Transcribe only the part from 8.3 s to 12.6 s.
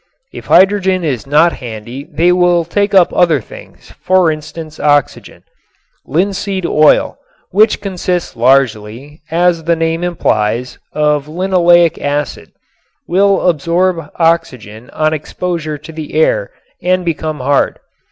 largely, as the name implies, of linoleic acid,